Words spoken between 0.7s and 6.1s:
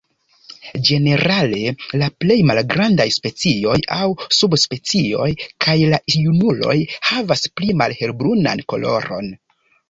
Ĝenerale la plej malgrandaj specioj aŭ subspecioj kaj la